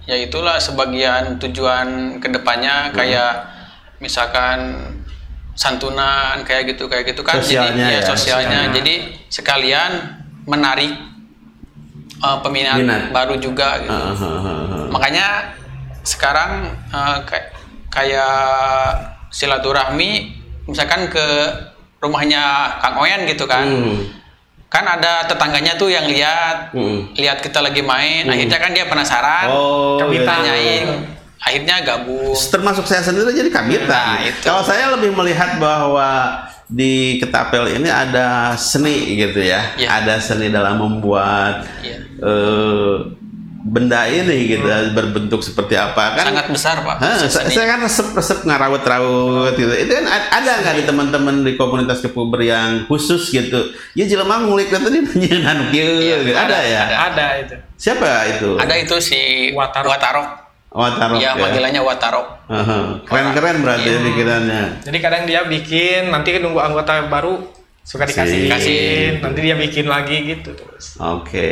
[0.04, 3.48] ya itulah sebagian tujuan ke depannya kayak
[4.04, 4.76] misalkan
[5.56, 8.76] santunan kayak gitu kayak gitu kan Sosialnya jadi ya, ya, sosialnya sosialnya.
[8.78, 8.96] jadi
[9.32, 9.91] sekalian
[10.46, 10.93] menarik
[12.19, 13.10] uh, peminat Minat.
[13.12, 13.91] baru juga gitu.
[13.91, 14.86] ah, ah, ah, ah.
[14.89, 15.27] makanya
[16.01, 16.51] sekarang
[16.89, 17.51] uh, kayak
[17.88, 18.38] kayak
[19.30, 20.34] silaturahmi
[20.65, 21.25] misalkan ke
[21.97, 22.43] rumahnya
[22.80, 23.97] Kang Oyen gitu kan Hmm.
[24.67, 27.10] kan ada tetangganya tuh yang lihat Hmm.
[27.13, 30.27] lihat kita lagi main akhirnya kan dia penasaran Oh, Kami gitu.
[30.27, 30.88] tanyain
[31.38, 33.86] akhirnya gabung Termasuk saya sendiri jadi kabinet.
[33.86, 34.41] Nah, itu.
[34.41, 39.71] Kalau saya lebih melihat bahwa di Ketapel ini ada seni gitu ya.
[39.77, 40.03] Iya.
[40.03, 42.07] Ada seni dalam membuat Iya.
[42.19, 42.95] Eh,
[43.67, 44.63] benda ini gitu
[44.95, 49.73] berbentuk seperti apa kan sangat besar pak Hah, saya, kan resep-resep ngarawet-rawet gitu.
[49.75, 53.75] Itu kan ada nggak di teman-teman di komunitas kepuber yang khusus gitu?
[53.91, 56.38] Ya jelema ngulik tadi nyeungan kieu Iya, gitu.
[56.39, 56.80] Ada, ada, ya?
[56.80, 56.95] ada.
[57.12, 57.56] Ada itu.
[57.75, 58.08] Siapa
[58.39, 58.49] itu?
[58.56, 59.19] ada itu si
[59.51, 59.91] Watarok.
[59.91, 60.30] Watarok,
[60.71, 62.80] Watarok ya panggilannya Watarok Aha.
[63.03, 63.99] Keren-keren berarti Iya.
[63.99, 64.62] ya pikirannya.
[64.88, 67.43] Jadi kadang dia bikin, nanti nunggu anggota baru
[67.88, 68.82] suka dikasih, dikasih,
[69.23, 71.00] nanti dia bikin lagi gitu terus.
[71.00, 71.47] Oke.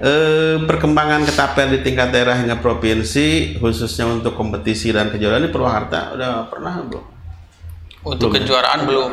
[0.00, 6.14] Eh, perkembangan ketapel di tingkat daerah hingga provinsi khususnya untuk kompetisi dan kejuaraan di Purwakarta
[6.14, 7.04] udah pernah belum?
[8.00, 8.36] untuk Belum ya?
[8.40, 9.10] kejuaraan belum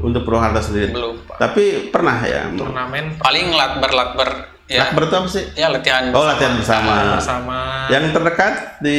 [0.00, 0.90] Untuk Purwakarta sendiri.
[0.90, 1.36] belum Pak.
[1.38, 2.50] Tapi pernah ya.
[2.50, 4.30] Turnamen paling latber latber
[4.66, 5.44] ya Akbar itu apa sih?
[5.54, 7.14] ya latihan Oh, latihan bersama.
[7.14, 8.98] bersama Yang terdekat di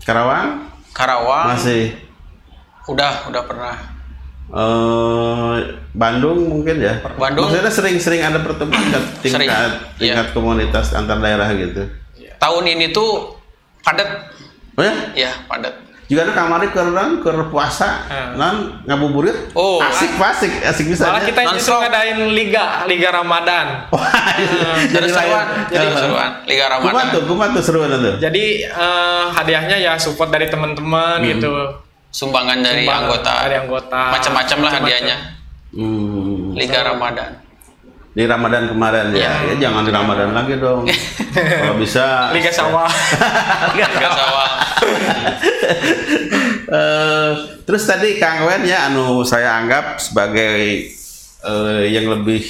[0.00, 1.98] Karawang Karawang masih
[2.86, 3.76] udah udah pernah
[4.48, 5.56] eh
[5.92, 7.02] Bandung mungkin ya.
[7.14, 7.50] Bandung.
[7.50, 10.14] Maksudnya sering-sering ada pertemuan tingkat Sering, tingkat, iya.
[10.14, 11.84] tingkat komunitas antar daerah gitu.
[12.38, 13.34] tahun ini tuh
[13.82, 14.30] padat
[14.72, 14.94] Oh ya?
[15.18, 15.74] ya padat
[16.06, 18.32] Juga ada kamari ke orang ke puasa, Hmm.
[18.40, 18.54] nan
[18.88, 19.52] ngabuburit.
[19.52, 21.04] Oh, asik asik asik bisa.
[21.04, 23.84] malah kita justru ngadain liga liga Ramadan.
[24.94, 28.14] jadi seruan jadi Jadi seruan Liga Kumat Ramadan tuh, kumat tuh seruan tuh.
[28.16, 31.52] Jadi eh, hadiahnya ya support dari teman-teman gitu.
[32.08, 34.00] Sumbangan dari Sumbangan anggota dari anggota.
[34.10, 35.16] macam-macam lah hadiahnya
[35.68, 36.56] Hmm.
[36.56, 37.44] Liga Ramadan
[38.10, 39.36] Di Ramadan kemarin ya.
[39.46, 40.88] ya, jangan di Ramadan lagi dong.
[41.60, 42.32] Kalau bisa.
[42.32, 42.88] Liga sawah.
[43.76, 44.48] Liga Sawal
[46.68, 47.30] Eh,
[47.64, 50.84] terus tadi Kang Wen ya, anu saya anggap sebagai
[51.40, 52.44] eh, yang lebih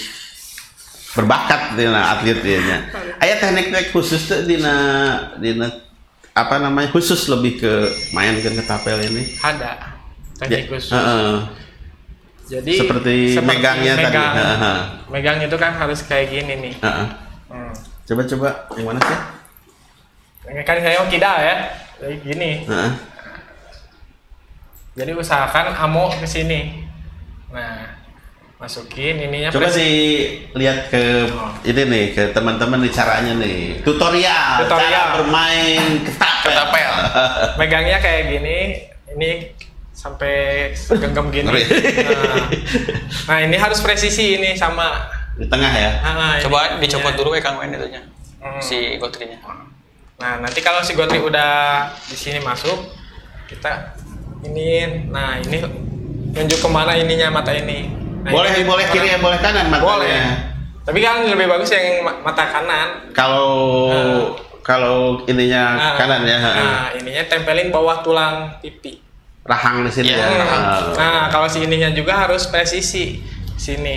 [1.14, 2.79] berbakat dina atlet dia nya.
[3.18, 4.75] Aya teknik-teknik khusus tuh dina
[5.38, 5.71] dina
[6.38, 7.72] apa namanya khusus lebih ke
[8.14, 9.27] main ke ketapel ini.
[9.42, 9.98] Ada
[10.38, 10.94] Ya, teknik khusus.
[10.94, 11.37] heeh.
[12.48, 14.07] Jadi Seperti megangnya tadi.
[14.09, 14.79] megang, Heeh.
[15.11, 16.74] megang itu kan harus kayak gini nih.
[16.79, 17.07] Heeh.
[17.51, 17.72] Hmm.
[18.07, 18.48] Coba-coba
[18.79, 19.18] yang mana sih?
[20.64, 21.55] Kan saya mau kida ya.
[21.98, 22.51] Kayak gini.
[22.64, 22.90] Heeh.
[24.94, 26.87] Jadi usahakan amo ke sini.
[27.51, 27.98] Nah,
[28.59, 29.94] masukin ininya Coba sih
[30.51, 31.31] lihat ke
[31.62, 34.90] ini nih ke teman-teman nih caranya nih tutorial, Tutorial.
[34.90, 36.51] cara bermain ketapel.
[36.51, 36.90] ketapel
[37.62, 38.59] megangnya kayak gini.
[39.09, 39.31] Ini
[39.94, 41.47] sampai genggam gini.
[41.49, 41.59] Nah,
[43.27, 45.90] nah, ini harus presisi ini sama di tengah ya.
[46.03, 48.03] Ah, ini coba dicopot dulu ya Kang Wen itunya
[48.38, 48.62] Hmm.
[48.62, 49.35] si gotrinya.
[50.18, 52.87] Nah, nanti kalau si Gotri udah di sini masuk,
[53.51, 53.99] kita
[54.42, 55.59] ini, nah ini
[56.31, 57.90] nunjuk ke mana ininya mata ini.
[58.29, 59.88] Nah, boleh boleh kiri ya boleh kanan matanya.
[59.88, 60.21] Boleh.
[60.85, 62.88] Tapi kan lebih bagus yang ma- mata kanan.
[63.11, 63.49] Kalau
[63.88, 64.29] Nah.
[64.61, 66.37] kalau ininya Nah, kanan ya.
[66.37, 69.01] Nah, ininya tempelin bawah tulang pipi.
[69.43, 70.45] rahang di sini Iya, ya.
[70.45, 70.62] rahang.
[70.62, 70.81] Ah.
[70.93, 73.17] Nah, kalau si ininya juga harus presisi
[73.57, 73.97] sini.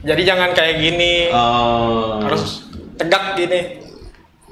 [0.00, 2.22] Jadi jangan kayak gini, Oh.
[2.22, 3.82] harus tegak gini.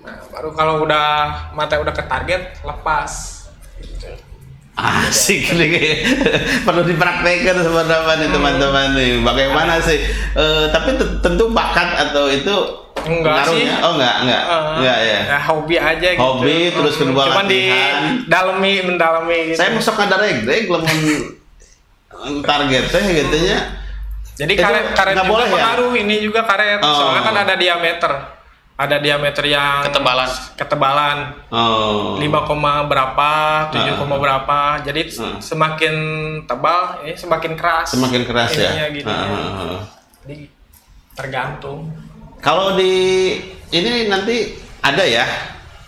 [0.03, 1.07] Nah, baru kalau udah
[1.55, 3.47] mata udah ke target lepas.
[3.79, 4.11] Gitu.
[4.75, 6.03] Asik nih,
[6.67, 9.11] perlu dipraktekkan teman-teman nih teman-teman nih.
[9.23, 10.03] Bagaimana sih?
[10.35, 12.51] Eh, tapi te- tentu bakat atau itu
[13.01, 13.63] Enggak sih.
[13.63, 13.75] pengaruhnya?
[13.81, 15.19] Oh enggak, enggak, Eh, enggak ya.
[15.47, 16.19] hobi aja gitu.
[16.19, 18.03] Hobi, terus kedua Cuman di latihan.
[18.27, 19.57] dalemi mendalami gitu.
[19.57, 21.39] Saya masuk ada regreg, lamun
[22.43, 23.59] target teh gitu nya.
[24.35, 25.53] Jadi karet karet juga boleh ya?
[25.55, 26.81] pengaruh ini juga karet.
[26.81, 26.91] Oh.
[26.91, 28.13] Soalnya kan ada diameter.
[28.75, 30.27] Ada diameter yang Ketebalan.
[30.59, 32.19] ketebalan Oh.
[32.19, 33.33] 5, koma berapa,
[33.71, 33.97] 7, Ah.
[33.97, 34.83] koma berapa.
[34.83, 35.39] Jadi Ah.
[35.39, 35.95] semakin
[36.43, 37.95] tebal ini semakin keras.
[37.95, 38.91] Semakin keras ya.
[38.91, 39.07] Gitu.
[39.07, 39.81] Ah, ah, ah.
[40.27, 40.51] Jadi
[41.15, 41.87] tergantung.
[42.43, 43.31] Kalau di
[43.71, 45.23] ini nanti ada ya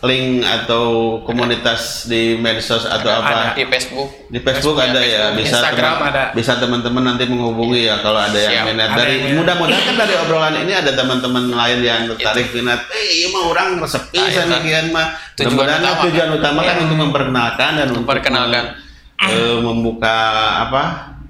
[0.06, 0.84] link atau
[1.20, 3.52] komunitas di medsos atau apa?
[3.52, 4.08] Di Facebook.
[4.26, 5.36] Di Facebook, Facebook ada ya, ya, Facebook.
[5.36, 6.24] bisa Instagram teman- ada.
[6.32, 8.66] bisa teman-teman nanti menghubungi ya kalau ada yang Siap.
[8.66, 9.36] minat Ada dari yang minat.
[9.36, 12.80] mudah-mudahan kan dari obrolan ini ada teman-teman lain yang tertarik minat.
[12.88, 14.54] Eh, iya mah orang resepi Ah, saya itu.
[14.54, 15.06] mikirin mah.
[15.34, 16.38] Tujuan Mudah-mudahan utama tujuan kan.
[16.38, 18.64] utama kan untuk memperkenalkan dan untuk Memperkenalkan.
[19.18, 20.16] eh, membuka
[20.62, 20.84] apa?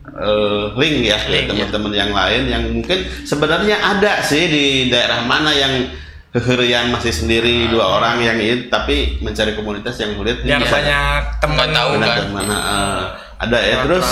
[0.08, 1.48] eh, link ya ke Link, ya.
[1.68, 5.92] teman-teman yang lain yang mungkin sebenarnya ada sih di daerah mana yang
[6.34, 11.68] keherian masih sendiri dua orang yang itu tapi mencari komunitas yang kulit Biar banyak teman
[11.72, 11.88] tahu.
[11.96, 12.26] Benar, kan?
[12.32, 13.02] mana eh,
[13.40, 14.08] ada ya terus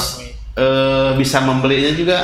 [0.56, 2.18] eh, bisa membelinya juga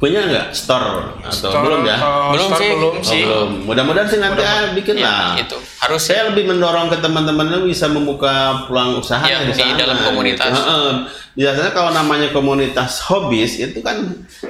[0.00, 2.70] punya nggak store atau Store, belum ya kalau Belum sih.
[2.72, 3.22] Belum Oh, sih.
[3.22, 7.46] belum mudah-mudahan sih nanti ah, bikin Ya, lah itu harus saya lebih mendorong ke teman-teman
[7.46, 8.32] yang bisa membuka
[8.64, 10.48] peluang usaha Ya, di, di sana, dalam komunitas.
[10.48, 10.60] gitu.
[10.62, 10.92] Heeh.
[11.30, 14.02] biasanya kalau namanya komunitas hobis itu kan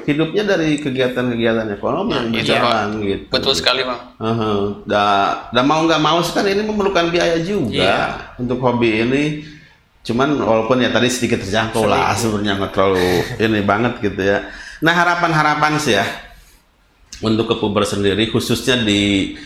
[0.03, 3.03] hidupnya dari kegiatan-kegiatan ekonomi yang itu, berjalan Pak.
[3.05, 4.01] gitu betul sekali bang.
[4.17, 4.59] Heeh.
[4.87, 5.05] Da,
[5.51, 8.01] dan mau nggak mau sih kan ini memerlukan biaya juga Iya.
[8.39, 9.25] untuk hobi ini.
[10.01, 14.39] Cuman walaupun ya tadi sedikit terjangkau lah sebenarnya nggak terlalu ini banget gitu ya.
[14.81, 16.07] Nah harapan-harapan sih ya
[17.21, 19.37] untuk ke Puber sendiri khususnya di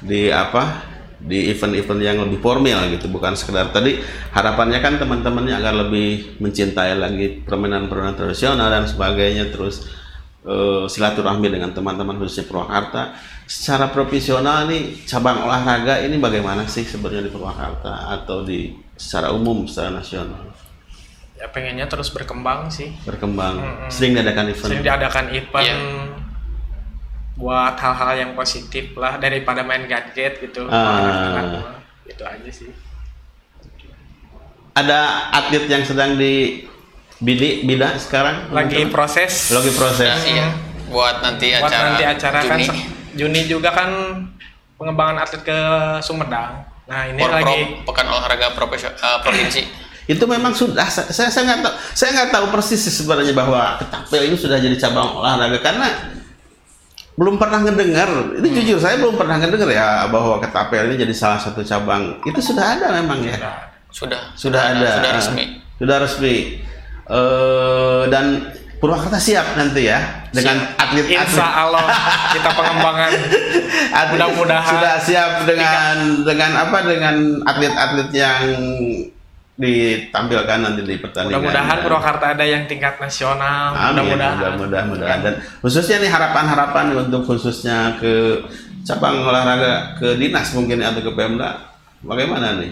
[0.00, 3.98] di apa di event-event yang lebih formal gitu bukan sekedar tadi
[4.30, 9.90] harapannya kan teman-temannya agar lebih mencintai lagi permainan-permainan tradisional dan sebagainya terus
[10.46, 13.18] eh, silaturahmi dengan teman-teman khususnya Purwakarta
[13.50, 19.66] secara profesional nih cabang olahraga ini bagaimana sih sebenarnya di Purwakarta atau di secara umum
[19.66, 20.54] secara nasional
[21.38, 22.90] Ya pengennya terus berkembang sih.
[23.00, 23.86] berkembang Mm-mm.
[23.88, 25.76] sering diadakan event Sering diadakan event Iya.
[27.34, 30.66] buat hal-hal yang positif lah daripada main gadget gitu.
[30.66, 30.98] Ah.
[30.98, 31.64] Anak-anak mah.
[32.04, 32.70] Itu aja sih.
[34.74, 34.98] ada
[35.32, 36.62] atlet yang sedang di
[37.18, 38.94] bidi bida sekarang Lagi teman-teman?
[38.94, 39.50] proses.
[39.50, 40.46] lagi proses Nah, iya.
[40.86, 41.84] Buat nanti buat acara.
[41.88, 42.64] nanti acara kan Juni.
[42.64, 43.90] se- Juni juga kan
[44.74, 45.58] pengembangan atlet ke
[45.98, 46.62] Sumedang.
[46.86, 49.62] Nah ini Porprov, lagi pekan olahraga eh, provinsi.
[50.08, 54.36] Itu memang sudah saya saya nggak tahu saya nggak tahu persis sebenarnya bahwa ketapel ini
[54.40, 56.16] sudah jadi cabang olahraga karena
[57.18, 58.08] belum pernah ngedengar
[58.40, 62.22] ini jujur saya belum pernah ngedengar ya bahwa ketapel ini jadi salah satu cabang.
[62.22, 63.36] Itu sudah ada memang ya.
[63.90, 64.32] Sudah.
[64.38, 64.78] sudah.
[64.78, 64.90] Ada.
[65.02, 65.44] Sudah resmi.
[65.82, 66.36] sudah resmi.
[67.08, 69.98] Eh, dan Purwakarta siap nanti ya
[70.30, 71.82] dengan atlet Insya Allah
[72.30, 73.10] kita pengembangan.
[74.14, 74.70] Mudah-mudahan.
[74.70, 78.46] sudah siap dengan dengan apa dengan atlet-atlet yang
[79.58, 83.74] ditampilkan nanti di pertandingan mudah-mudahan Purwakarta ada yang tingkat nasional.
[83.74, 84.34] Mudah-mudahan.
[84.38, 84.54] mudah-mudahan,
[84.86, 85.18] mudah-mudahan.
[85.20, 88.38] Dan khususnya nih harapan-harapan untuk khususnya ke
[88.86, 92.70] cabang olahraga ke dinas mungkin atau ke Pemda, bagaimana nih?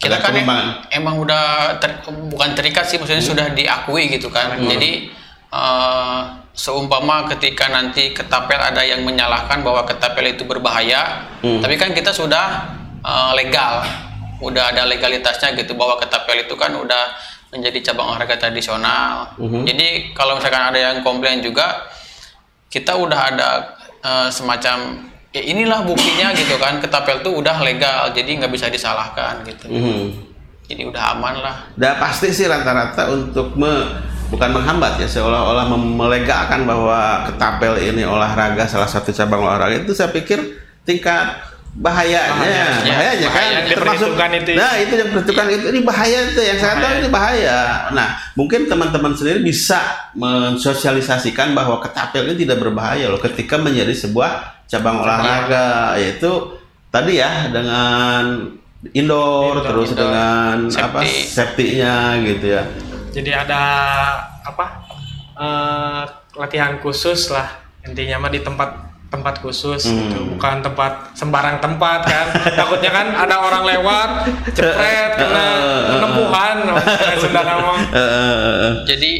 [0.00, 0.66] Kita Ada kan em- pengembangan?
[0.90, 1.44] emang udah
[1.78, 4.56] ter- bukan terikat sih, maksudnya sudah diakui gitu kan.
[4.56, 5.12] Jadi
[5.46, 11.60] eh, seumpama ketika nanti ketapel ada yang menyalahkan bahwa ketapel itu berbahaya, Hmm.
[11.60, 13.84] tapi kan kita sudah eh, legal,
[14.42, 17.14] udah ada legalitasnya gitu bahwa ketapel itu kan udah
[17.48, 19.30] menjadi cabang olahraga tradisional.
[19.38, 19.62] Mhm.
[19.62, 21.86] Jadi kalau misalkan ada yang komplain juga,
[22.66, 23.48] kita udah ada
[24.00, 24.98] eh, semacam
[25.30, 30.04] ya inilah buktinya gitu kan ketapel tuh udah legal jadi nggak bisa disalahkan gitu Mhm.
[30.66, 36.64] jadi udah aman lah Dan pasti sih rata-rata untuk me- bukan menghambat ya seolah-olah melegakan
[36.64, 40.40] bahwa ketapel ini olahraga salah satu cabang olahraga itu saya pikir
[40.82, 41.36] tingkat
[41.72, 42.36] bahayanya.
[42.36, 42.92] Bahayanya.
[42.92, 43.32] bahayanya kan?
[43.32, 44.50] Bahaya yang diperhitungkan itu.
[44.52, 45.64] Nah itu yang diperhitungkan itu.
[45.72, 47.58] Ini bahaya itu yang saya tahu ini bahaya.
[47.96, 49.80] Nah mungkin teman-teman sendiri bisa
[50.12, 56.60] mensosialisasikan bahwa ketapel ini tidak berbahaya loh ketika menjadi sebuah cabang olahraga yaitu
[56.92, 58.52] tadi ya dengan
[58.92, 61.16] indoor, Indoor, terus indoor, dengan apa safety.
[61.24, 61.96] safety-nya
[62.28, 62.62] gitu ya.
[63.12, 63.62] Jadi ada
[64.44, 64.66] apa
[65.40, 66.02] eh,
[66.36, 67.48] latihan khusus lah
[67.84, 70.08] intinya mah di tempat tempat khusus Hmm.
[70.08, 70.18] gitu.
[70.32, 72.26] bukan tempat sembarang tempat kan
[72.58, 74.08] takutnya kan ada orang lewat
[74.50, 75.46] cepret kena
[77.92, 78.72] eh.
[78.84, 79.12] Jadi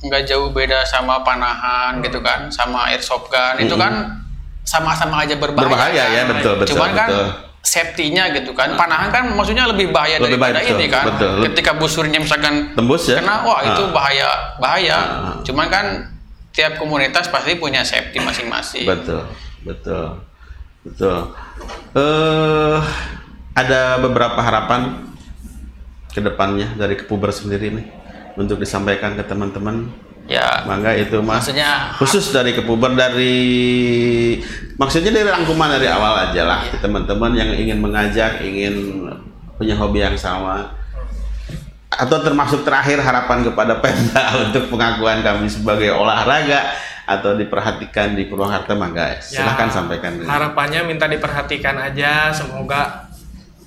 [0.00, 4.20] nggak jauh beda sama panahan gitu kan, sama airsoft gun itu kan
[4.64, 5.68] sama-sama aja berbahaya.
[5.68, 6.26] Berbahaya ya, kan?
[6.32, 7.26] betul, betul, Cuman kan betul.
[7.60, 8.72] safety-nya gitu kan.
[8.74, 11.04] Panahan kan maksudnya lebih bahaya Lebih daripada bahaya, betul, ini kan.
[11.08, 11.32] betul.
[11.52, 13.20] Ketika busurnya misalkan Tembus ya?
[13.20, 13.92] kena, wah itu Ah.
[13.92, 14.98] bahaya, bahaya.
[14.98, 15.34] Ah.
[15.40, 15.86] Cuman kan
[16.54, 18.86] tiap komunitas pasti punya safety masing-masing.
[18.86, 19.26] Betul,
[19.66, 20.22] betul,
[20.86, 21.34] betul.
[21.98, 22.78] Eh,
[23.58, 25.10] ada beberapa harapan
[26.14, 27.86] ke depannya dari Kepuber sendiri nih
[28.38, 29.90] untuk disampaikan ke teman-teman.
[30.24, 31.44] Ya, Mangga itu mas.
[31.44, 33.36] maksudnya khusus dari Kepuber dari
[34.80, 39.04] maksudnya dari rangkuman dari awal aja lah ke teman-teman yang ingin mengajak, ingin
[39.60, 40.72] punya hobi yang sama
[41.96, 48.72] atau termasuk terakhir harapan kepada Pemda untuk pengakuan kami sebagai olahraga atau diperhatikan di Purwakarta
[48.72, 50.24] mangga silahkan Ya, sampaikan dulu.
[50.24, 53.04] harapannya minta diperhatikan aja semoga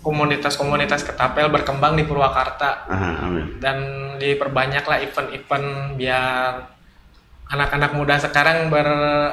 [0.01, 3.59] komunitas-komunitas ketapel berkembang di Purwakarta Aha, amin.
[3.59, 3.77] dan
[4.15, 6.63] diperbanyaklah event-event biar
[7.47, 8.87] anak-anak muda sekarang ber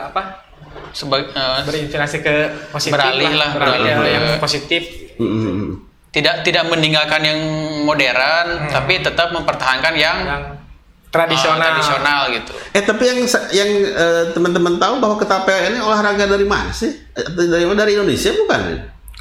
[0.05, 0.45] apa
[0.91, 2.35] sebagai eh, berinspirasi ke
[2.71, 4.13] positif Beralih lah, beralih beralih.
[4.13, 4.83] yang positif
[5.15, 5.73] Mm, mm, mm.
[6.15, 7.41] Tidak tidak meninggalkan yang
[7.83, 10.63] modern, tapi tetap mempertahankan yang yang eh,
[11.11, 12.53] tradisional tradisional gitu.
[12.71, 13.19] Eh tapi yang
[13.51, 16.91] yang eh, teman-teman tahu bahwa ketapel ini olahraga dari mana sih?
[17.19, 18.61] Eh, Dari dari Indonesia bukan?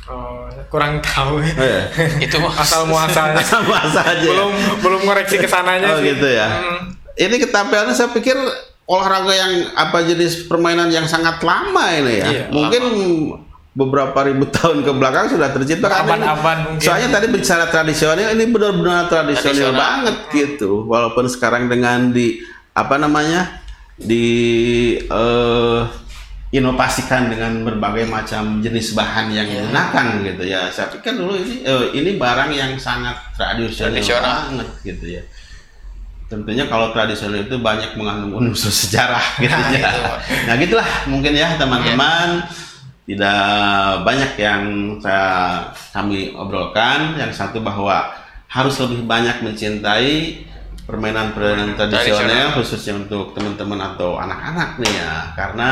[0.04, 1.90] Oh, kurang tahu Oh, ya.
[2.26, 4.14] Itu asal muasalnya Sama saja.
[4.14, 4.30] ya?
[4.30, 4.52] belum
[4.84, 6.46] belum ngoreksi ke sananya Oh sih gitu ya.
[6.50, 6.94] Hmm.
[7.14, 8.38] Ini ketapelnya saya pikir
[8.84, 12.26] olahraga yang apa jenis permainan yang sangat lama ini ya.
[12.28, 12.84] Iya, mungkin
[13.74, 16.78] beberapa ribu tahun ke belakang sudah tercipta kan mungkin.
[16.78, 19.82] Soalnya tadi bicara tradisional ini benar-benar tradisional Tradisional.
[19.82, 20.86] banget gitu.
[20.86, 22.38] Walaupun sekarang dengan di
[22.74, 23.62] apa namanya
[23.94, 24.26] di
[25.02, 25.82] eh,
[26.50, 29.66] inovasikan dengan berbagai macam jenis bahan yang Iya.
[29.66, 30.62] digunakan gitu ya.
[30.70, 34.34] Saya pikir dulu ini eh, ini barang yang sangat tradisional, Tradisional.
[34.54, 35.24] banget gitu ya.
[36.24, 39.82] Tentunya kalau tradisional itu banyak mengandung unsur sejarah gitu Nah, ya.
[39.90, 40.02] itu.
[40.46, 42.46] Nah, gitulah mungkin ya teman-teman.
[43.04, 44.62] Tidak banyak yang
[45.04, 47.20] saya kami obrolkan.
[47.20, 48.16] Yang satu bahwa
[48.48, 50.46] harus lebih banyak mencintai
[50.84, 52.56] permainan-permainan tradisional Tradisional.
[52.60, 55.36] khususnya untuk teman-teman atau anak-anak nih ya.
[55.36, 55.70] Karena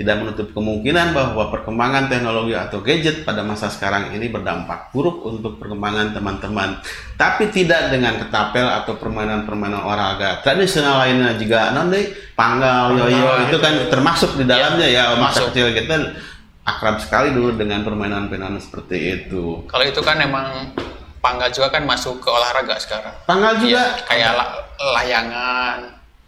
[0.00, 5.60] tidak menutup kemungkinan bahwa perkembangan teknologi atau gadget pada masa sekarang ini berdampak buruk untuk
[5.60, 6.80] perkembangan teman-teman.
[7.20, 13.76] Tapi tidak dengan ketapel atau permainan-permainan olahraga tradisional lainnya juga nanti panggal, yoyo itu kan
[13.92, 16.16] termasuk di dalamnya ya, masa kecil kita
[16.62, 19.64] akrab sekali dulu dengan permainan-permainan seperti itu.
[19.64, 20.70] Kalau itu kan emang
[21.18, 23.12] panggal juga kan masuk ke olahraga sekarang.
[23.24, 24.56] Panggal juga Iya, kayak la-
[24.94, 25.78] layangan.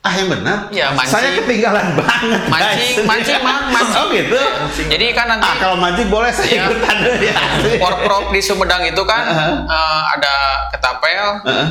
[0.03, 0.59] ah yang benar.
[0.69, 1.15] Iya, mancing.
[1.15, 2.41] Saya ketinggalan banget.
[2.51, 3.07] Mancing, guys.
[3.07, 3.97] mancing, Mang, mancing.
[3.97, 4.41] Oh gitu.
[4.91, 6.63] Jadi kan nanti Ah kalau mancing boleh saya Iya.
[6.67, 7.35] ikutan ya.
[7.79, 9.55] Porprov di Sumedang itu kan Uh-huh.
[9.65, 10.35] eh, ada
[10.69, 11.69] ketapel, Heeh.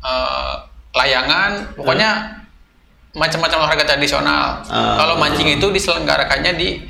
[0.00, 0.52] eh,
[0.90, 2.10] layangan, pokoknya
[3.12, 4.62] macam-macam olahraga tradisional.
[4.64, 4.96] Ah.
[4.96, 6.80] Kalau mancing itu diselenggarakannya di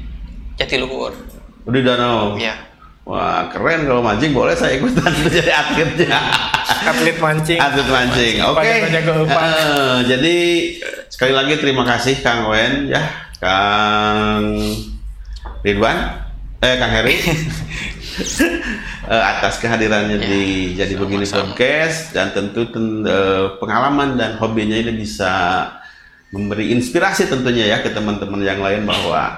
[0.60, 1.12] Jatiluhur.
[1.64, 2.36] Di danau.
[2.36, 2.68] Iya.
[3.02, 6.20] Wah keren kalau mancing boleh saya ikutan jadi atletnya.
[6.70, 8.34] atlet mancing Atlet mancing.
[8.44, 8.70] Oke.
[8.86, 9.50] Jaga umpan.
[9.50, 10.36] Eh, jadi
[11.08, 13.02] sekali lagi terima kasih Kang Wen ya,
[13.36, 14.54] Kang
[15.60, 15.98] Ridwan,
[16.60, 17.16] eh Kang Heri.
[19.00, 20.42] Eh, atas kehadirannya Ya, di
[20.76, 21.56] jadi begini sama-sama.
[21.56, 25.66] podcast dan tentu ten- eh, pengalaman dan hobinya ini bisa
[26.30, 29.34] memberi inspirasi tentunya ya ke teman-teman yang lain bahwa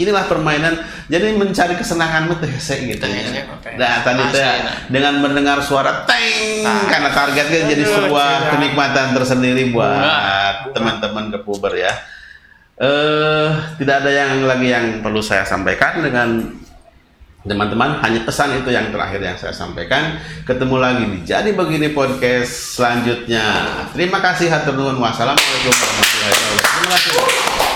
[0.00, 0.80] inilah permainan.
[1.12, 3.44] Jadi mencari kesenangan mah teh hese gitu ya.
[3.76, 4.76] Nah, tadi teh Asli, nah.
[4.88, 6.84] dengan mendengar suara teng Nah.
[6.92, 11.92] karena targetnya jadi Aduh, sebuah kenikmatan tersendiri buat teman-teman ke puber ya.
[12.80, 16.48] Eh, tidak ada yang lagi yang perlu saya sampaikan dengan
[17.44, 18.00] teman-teman.
[18.00, 20.16] Hanya pesan itu yang terakhir yang saya sampaikan.
[20.48, 23.44] Ketemu lagi di jadi begini podcast selanjutnya.
[23.92, 26.68] Terima kasih hatur nuhun wassalamualaikum warahmatullahi wabarakatuh.
[26.72, 27.69] Terima kasih